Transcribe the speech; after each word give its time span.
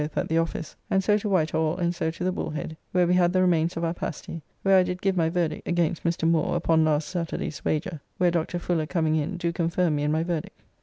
]both 0.01 0.17
at 0.17 0.29
the 0.29 0.37
office, 0.39 0.75
and 0.89 1.03
so 1.03 1.15
to 1.15 1.29
Whitehall, 1.29 1.77
and 1.77 1.93
so 1.93 2.09
to 2.09 2.23
the 2.23 2.31
Bullhead, 2.31 2.75
where 2.91 3.05
we 3.05 3.13
had 3.13 3.33
the 3.33 3.41
remains 3.41 3.77
of 3.77 3.83
our 3.83 3.93
pasty, 3.93 4.41
where 4.63 4.79
I 4.79 4.81
did 4.81 4.99
give 4.99 5.15
my 5.15 5.29
verdict 5.29 5.67
against 5.67 6.03
Mr. 6.03 6.27
Moore 6.27 6.55
upon 6.55 6.83
last 6.83 7.07
Saturday's 7.07 7.63
wager, 7.63 8.01
where 8.17 8.31
Dr. 8.31 8.57
Fuller 8.57 8.87
coming 8.87 9.15
in 9.15 9.37
do 9.37 9.53
confirm 9.53 9.97
me 9.97 10.01
in 10.01 10.11
my 10.11 10.23
verdict. 10.23 10.59